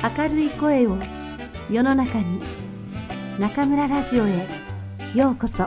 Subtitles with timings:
[0.00, 0.96] 明るい声を
[1.68, 2.40] 世の中に
[3.36, 4.46] 中村ラジオへ
[5.12, 5.66] ようこそ。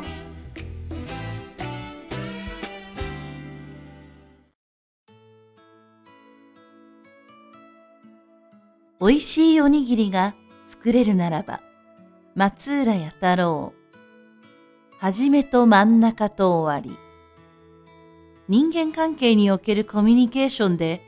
[9.02, 10.34] おいしいおにぎりが
[10.66, 11.60] 作れるならば
[12.34, 13.74] 松浦弥太郎。
[14.98, 16.98] はじめと真ん中と終わり。
[18.48, 21.02] 人間関係におけるコミュニケーションで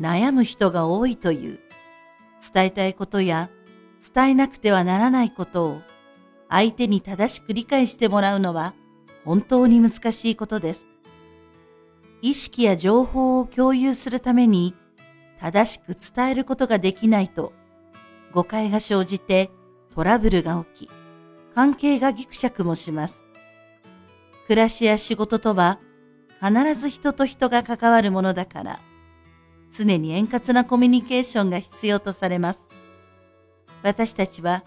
[0.00, 1.63] 悩む人が多いという。
[2.52, 3.50] 伝えたいことや
[4.14, 5.82] 伝えなくてはならないことを
[6.50, 8.74] 相手に正しく理解してもらうのは
[9.24, 10.86] 本当に難しいことです。
[12.20, 14.74] 意識や情報を共有するために
[15.40, 17.52] 正しく伝えることができないと
[18.32, 19.50] 誤解が生じて
[19.94, 20.90] トラブルが起き
[21.54, 23.24] 関係がギクシャクもします。
[24.46, 25.78] 暮らしや仕事とは
[26.42, 28.80] 必ず人と人が関わるものだから
[29.76, 32.68] 常に円滑なコミュニケーションが必要とされます。
[33.82, 34.64] 私たちは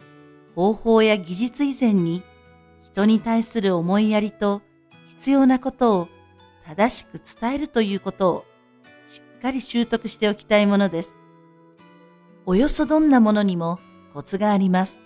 [0.55, 2.23] 方法や技術以前に
[2.83, 4.61] 人に対する思いやりと
[5.07, 6.07] 必要なことを
[6.65, 8.45] 正しく伝えるということを
[9.07, 11.17] しっかり習得しておきたいものです。
[12.45, 13.79] およそどんなものにも
[14.13, 15.01] コツがあります。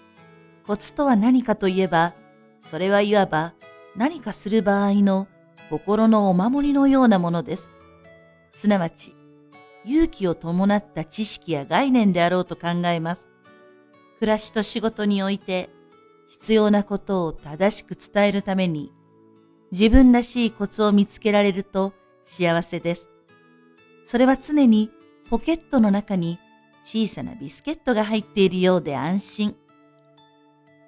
[0.66, 2.14] コツとは何かといえば、
[2.62, 3.54] それはいわば
[3.96, 5.28] 何かする場合の
[5.70, 7.72] 心のお守りのようなものです。
[8.52, 9.16] すなわち、
[9.86, 13.30] 勇気を伴った知識や概念であろうと考えます。
[14.20, 15.70] 暮らしと仕事において
[16.28, 18.92] 必要なことを正しく伝えるために
[19.72, 21.94] 自分らしいコツを見つけられると
[22.24, 23.10] 幸せです。
[24.04, 24.92] それは常に
[25.30, 26.40] ポケットの中に
[26.84, 29.56] 小さなビスケットが入っているようで安心。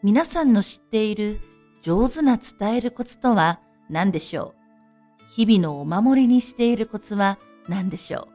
[0.01, 1.39] 皆さんの知っている
[1.81, 5.33] 上手な伝えるコツとは何でしょう？
[5.35, 8.32] 日々のお守りにしているコツは何でしょう？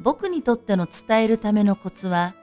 [0.00, 2.34] 僕にとっての伝えるためのコツは、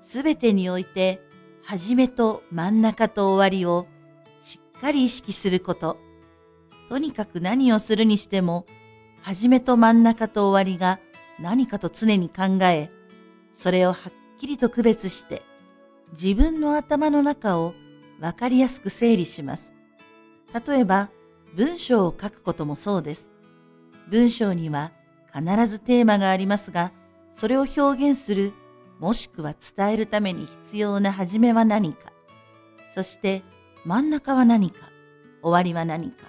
[0.00, 1.22] すべてにおいて、
[1.62, 3.86] 始めと真ん中と終わりを
[4.40, 5.98] しっかり意識すること。
[6.88, 8.66] とにかく何をするにしても、
[9.20, 10.98] 始めと真ん中と終わりが
[11.40, 12.90] 何かと常に考え、
[13.52, 15.42] それをはっきりと区別して、
[16.12, 17.74] 自分の頭の中を
[18.20, 19.72] わかりやすく整理します。
[20.66, 21.10] 例えば、
[21.54, 23.30] 文章を書くこともそうです。
[24.08, 24.92] 文章には
[25.34, 26.92] 必ずテーマがありますが、
[27.32, 28.52] それを表現する、
[28.98, 32.12] もしくは伝えるために必要な始めは何か、
[32.94, 33.42] そして
[33.84, 34.88] 真ん中は何か、
[35.42, 36.24] 終わりは何か。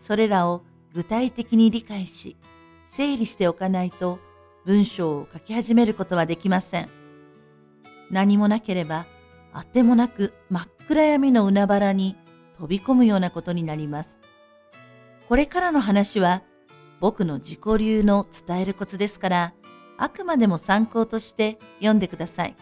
[0.00, 0.62] それらを
[0.94, 2.36] 具体的に理解し、
[2.86, 4.20] 整理しておかないと
[4.64, 6.88] 文章を書き始めることはできません。
[8.10, 9.06] 何もなければ、
[9.52, 12.16] あてもなく真っ暗闇の海原に
[12.56, 14.18] 飛び込むようなことになります。
[15.28, 16.42] これからの話は
[17.04, 19.52] 僕の自己流の伝えるコツですから、
[19.98, 22.56] あくまでも参考として読んでください。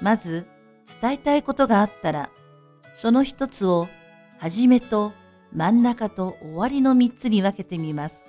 [0.00, 0.46] まず、
[1.02, 2.30] 伝えたいことがあったら、
[2.94, 3.88] その一つを、
[4.38, 5.12] はじめと
[5.52, 8.24] 真ん中と終わりの三つに分けてみます。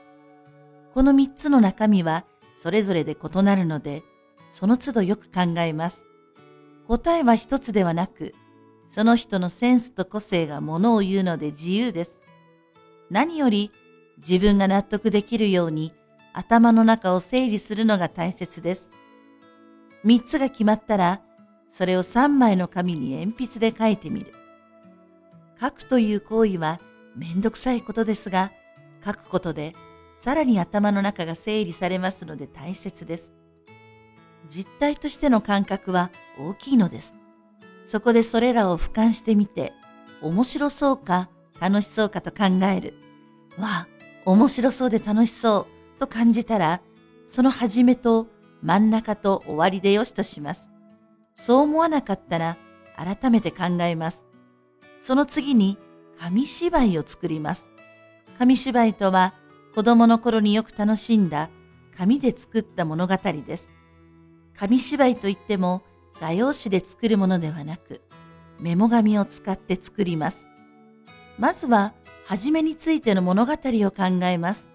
[0.93, 2.25] この三つの中身は
[2.61, 4.03] それぞれで異なるので、
[4.51, 6.05] その都度よく考えます。
[6.85, 8.35] 答えは一つではなく、
[8.89, 12.21] その人のセンスと個性がものを言うので自由です。
[13.09, 13.71] 何より
[14.17, 15.93] 自分が納得できるように
[16.33, 18.91] 頭の中を整理するのが大切です。
[20.03, 21.21] 三つが決まったら、
[21.69, 24.33] それを三枚の紙に鉛筆で書いてみる。
[25.59, 26.79] 書くという行為は
[27.15, 28.51] めんどくさいことですが、
[29.03, 29.73] 書くことで
[30.15, 33.33] さらに頭の中が整理されますので大切です。
[34.49, 37.15] 実体としての感覚は大きいのです。
[37.85, 39.73] そこでそれらを俯瞰してみて、
[40.21, 41.29] 面白そうか
[41.59, 42.93] 楽しそうかと考える。
[43.57, 43.87] わあ、
[44.27, 45.99] 面白そうで楽しそう。
[45.99, 46.81] と感じたら、
[47.29, 48.27] その始めと
[48.61, 50.69] 真ん中と終わりでよしとします。
[51.33, 52.57] そう思わなかったら、
[52.97, 54.27] 改めて考えます。
[54.97, 55.77] その次に、
[56.19, 57.69] 紙芝居を作ります。
[58.37, 59.33] 紙芝居とは、
[59.73, 61.49] 子供の頃によく楽しんだ
[61.97, 63.69] 紙で作った物語です。
[64.57, 65.83] 紙芝居といっても、
[66.19, 68.01] 画用紙で作るものではなく、
[68.59, 70.49] メモ紙を使って作ります。
[71.37, 71.93] まずは、
[72.25, 74.69] はじめについての物語を考えます。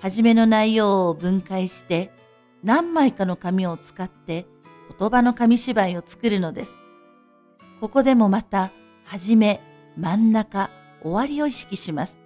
[0.00, 2.10] はじめの内容を分解して
[2.62, 4.46] 何枚かの紙を使って
[4.98, 6.78] 言葉の紙芝居を作るのです。
[7.80, 8.70] ここでもまた、
[9.04, 9.60] はじめ、
[9.96, 10.68] 真ん中、
[11.02, 12.18] 終わりを意識します。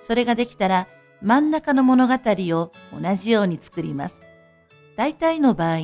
[0.00, 0.88] それができたら、
[1.22, 4.22] 真ん中の物語を同じように作ります。
[4.96, 5.78] 大体の場合、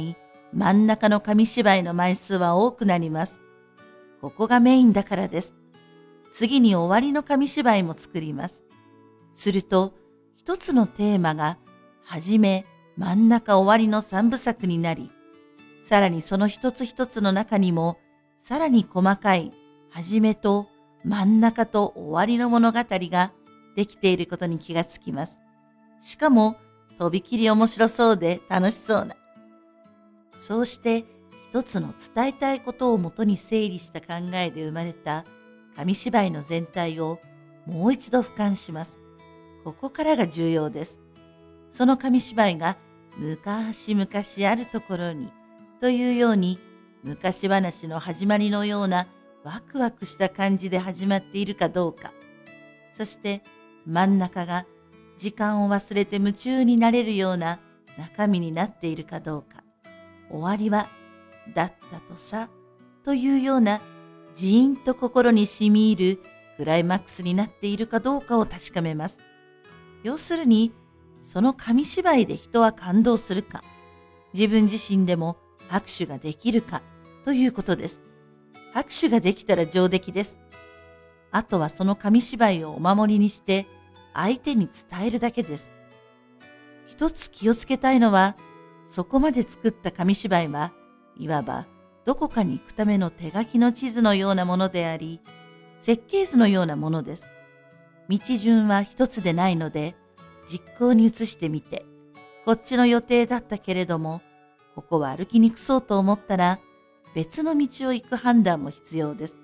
[0.52, 3.40] 真ん中の紙芝居の枚数は多くなります。
[4.20, 5.54] ここがメインだからです。
[6.34, 8.64] 次に終わりの紙芝居も作ります。
[9.34, 9.94] すると、
[10.34, 11.58] 一つのテーマが、
[12.02, 12.66] はじめ、
[12.96, 15.12] 真ん中終わりの三部作になり、
[15.80, 17.98] さらにその一つ一つの中にも、
[18.36, 19.52] さらに細かい、
[19.90, 20.66] 始めと
[21.04, 23.32] 真ん中と終わりの物語が
[23.76, 25.38] できていることに気がつきます。
[26.00, 26.56] しかも、
[26.98, 29.14] とびきり面白そうで楽しそうな。
[30.40, 31.04] そうして
[31.50, 35.24] 一つの伝えたいことをもとに整理した考えで生まれた
[35.76, 37.20] 紙芝居の全体を
[37.66, 39.00] もう一度俯瞰します。
[39.64, 41.00] ここからが重要です。
[41.70, 42.76] その紙芝居が
[43.16, 44.08] 昔々
[44.50, 45.30] あるところに
[45.80, 46.58] というように
[47.02, 49.06] 昔話の始まりのような
[49.44, 52.12] ワクワクした感じで始まっているかどうか。
[52.92, 53.42] そして
[53.86, 54.66] 真ん中が
[55.18, 57.60] 時間を忘れて夢中になれるような
[57.98, 59.62] 中身になっているかどうか。
[60.30, 60.88] 終わりは、
[61.54, 62.48] だったとさ、
[63.04, 63.80] というような、
[64.34, 66.22] じーんと心に染み入る
[66.56, 69.20] クライマックスになっているかどうかを確かめます。
[70.02, 70.72] 要するに、
[71.22, 73.62] その紙芝居で人は感動するか、
[74.34, 75.36] 自分自身でも
[75.68, 76.82] 拍手ができるか、
[77.24, 78.02] ということです。
[78.72, 80.38] 拍手ができたら上出来です。
[81.30, 83.66] あとはその紙芝居をお守りにして、
[84.12, 85.72] 相手に伝えるだけです。
[86.86, 88.36] 一つ気をつけたいのは、
[88.88, 90.72] そこまで作った紙芝居は、
[91.16, 91.66] いわば
[92.04, 95.20] どこかに行くための手書きの地図のようなものであり、
[95.78, 97.26] 設計図のようなものです。
[98.08, 99.94] 道順は一つでないので、
[100.50, 101.86] 実行に移してみて、
[102.44, 104.20] こっちの予定だったけれども、
[104.74, 106.58] ここは歩きにくそうと思ったら、
[107.14, 109.38] 別の道を行く判断も必要です。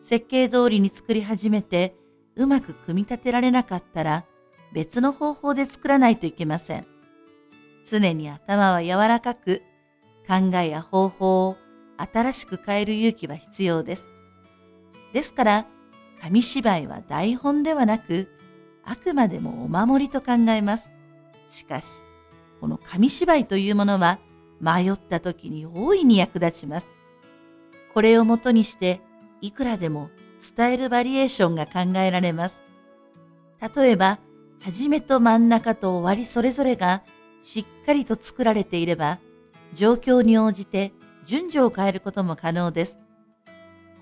[0.00, 1.94] 設計通りに作り始めて、
[2.36, 4.24] うまく組み立てられなかったら、
[4.72, 6.86] 別の方法で作らないといけません。
[7.90, 9.62] 常に頭は柔らかく、
[10.28, 11.56] 考えや方法を
[11.96, 14.10] 新しく変える勇気は必要です。
[15.14, 15.66] ですから、
[16.20, 18.28] 紙芝居は台本ではなく、
[18.84, 20.92] あくまでもお守りと考えます。
[21.48, 21.86] しかし、
[22.60, 24.18] この紙芝居というものは
[24.60, 26.92] 迷った時に大いに役立ちます。
[27.94, 29.00] これをもとにして、
[29.40, 30.10] いくらでも
[30.56, 32.62] 伝えるバリエーションが考えられます。
[33.74, 34.18] 例えば、
[34.60, 37.02] 始めと真ん中と終わりそれぞれが
[37.42, 39.20] しっかりと作られていれば、
[39.74, 40.92] 状況に応じて
[41.26, 43.00] 順序を変えることも可能です。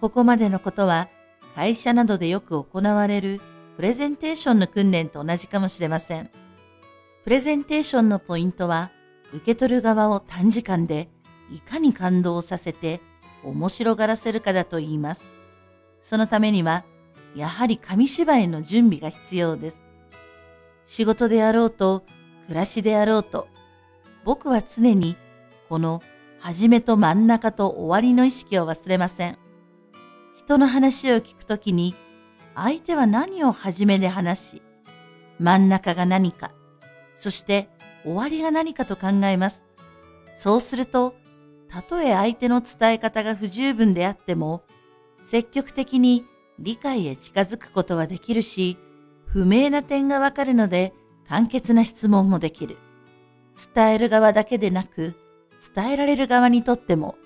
[0.01, 1.09] ここまでのことは、
[1.55, 3.41] 会社などでよく行われる
[3.77, 6.31] プレゼンテーションの訓練と同じかもしれません。
[7.25, 8.91] プレゼンテーションのポイントは、
[9.33, 11.09] 受け取る側を短時間で
[11.51, 13.01] いかに感動させて
[13.43, 15.29] 面白がらせるかだと言います。
[16.01, 16.85] そのためには、
[17.35, 19.85] やはり紙芝居の準備が必要です。
[20.87, 22.05] 仕事であろうと、
[22.47, 23.49] 暮らしであろうと、
[24.25, 25.17] 僕は常に
[25.69, 26.01] この
[26.39, 29.39] 始めと真ん中と終わりの意識を忘れません。
[30.37, 31.97] 人の話を聞くときに、
[32.55, 34.63] 相手は何を始めで話し、
[35.41, 36.53] 真ん中が何か、
[37.17, 37.69] そして
[38.05, 39.65] 終わりが何かと考えます。
[40.37, 41.17] そうすると、
[41.69, 44.63] たとえ相手の伝え方が不十分であっても、
[45.21, 46.25] 積極的に
[46.61, 48.79] 理解へ近づくことはできるし、
[49.25, 50.95] 不明な点がわかるので
[51.29, 52.77] 簡潔な質問もできる。
[53.75, 55.15] 伝える側だけでなく、
[55.75, 57.17] 伝えられる側にとっても、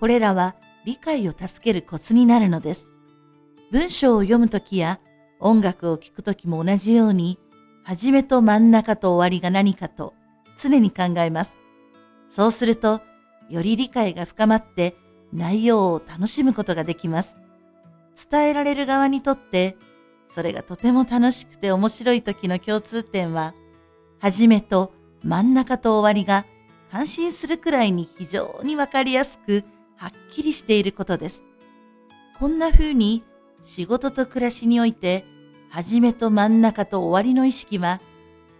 [0.00, 2.88] これらは理解を助けるコツになるのです。
[3.70, 5.00] 文章を読むときや
[5.40, 7.38] 音楽を聴くときも同じように、
[7.84, 10.14] 始めと真ん中と終わりが何かと
[10.56, 11.58] 常に考えます。
[12.28, 13.00] そうすると、
[13.48, 14.96] より理解が深まって
[15.32, 17.38] 内容を楽しむことができます。
[18.30, 19.76] 伝えられる側にとって、
[20.28, 23.54] それがとても楽しくて面白い時の共通点は、
[24.18, 24.92] 始めと
[25.22, 26.46] 真ん中と終わりが
[26.92, 29.64] 感心するくらいに非常にわかりやすく、
[29.96, 31.42] はっきりしていることです。
[32.38, 33.24] こんな風に
[33.62, 35.24] 仕事と暮らしにおいて、
[35.70, 37.98] 始めと真ん中と終わりの意識は、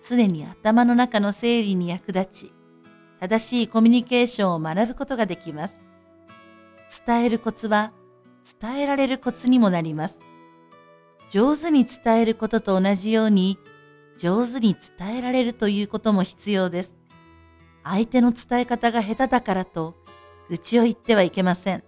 [0.02, 2.52] 常に頭の中の整理に役立ち、
[3.20, 5.82] 正しいコミュニケーションを学ぶことができます。
[7.06, 7.92] 伝えるコツは
[8.58, 10.20] 伝えられるコツにもなります。
[11.28, 13.58] 上手に伝えることと同じように
[14.16, 17.01] 上手に伝えられるということも必要です。
[17.84, 19.96] 相手の伝え方が下手だからと
[20.48, 21.84] 愚痴を言ってはいけません。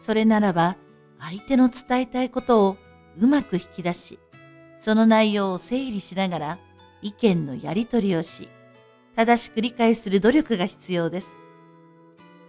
[0.00, 0.76] それならば
[1.18, 2.76] 相手の伝えたいことを
[3.18, 4.18] うまく引き出し、
[4.78, 6.58] その内容を整理しながら
[7.02, 8.48] 意見のやり取りをし、
[9.16, 11.38] 正しく理解する努力が必要です。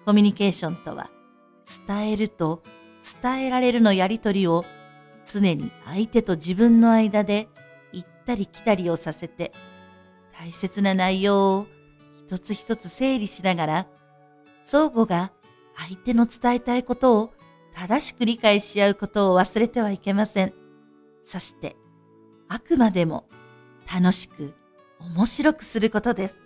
[0.06, 1.10] コミュニケーションとは
[1.88, 2.64] 伝えると
[3.22, 4.66] 伝えられるのやりとりを
[5.26, 7.48] 常に相手と自分の間で
[7.92, 9.52] 行ったり来たりをさせて
[10.38, 11.68] 大切な内容を
[12.32, 13.88] 一つ一つ整理しながら
[14.64, 15.34] 相互が
[15.76, 17.34] 相手の伝えたいことを
[17.76, 20.54] 正しく理解し合うことを忘れてはいけません。
[21.24, 21.76] そして
[22.48, 23.28] あくまでも
[23.94, 24.54] 楽しく
[25.00, 26.40] 面白くすることです。